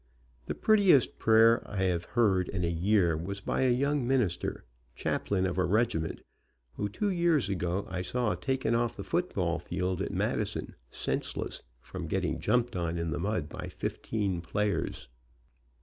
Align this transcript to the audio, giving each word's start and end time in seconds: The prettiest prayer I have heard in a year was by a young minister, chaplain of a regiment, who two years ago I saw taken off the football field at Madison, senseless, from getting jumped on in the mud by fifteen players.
The 0.45 0.55
prettiest 0.55 1.19
prayer 1.19 1.61
I 1.63 1.75
have 1.83 2.05
heard 2.05 2.47
in 2.47 2.63
a 2.63 2.67
year 2.67 3.15
was 3.15 3.39
by 3.39 3.61
a 3.61 3.69
young 3.69 4.07
minister, 4.07 4.63
chaplain 4.95 5.45
of 5.45 5.59
a 5.59 5.63
regiment, 5.63 6.23
who 6.73 6.89
two 6.89 7.09
years 7.11 7.49
ago 7.49 7.85
I 7.87 8.01
saw 8.01 8.33
taken 8.33 8.73
off 8.73 8.97
the 8.97 9.03
football 9.03 9.59
field 9.59 10.01
at 10.01 10.11
Madison, 10.11 10.73
senseless, 10.89 11.61
from 11.79 12.07
getting 12.07 12.39
jumped 12.39 12.75
on 12.75 12.97
in 12.97 13.11
the 13.11 13.19
mud 13.19 13.47
by 13.47 13.67
fifteen 13.67 14.41
players. 14.41 15.07